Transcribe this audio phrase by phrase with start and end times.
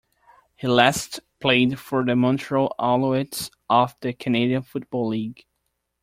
[0.55, 5.45] He last played for the Montreal Alouettes of the Canadian Football League.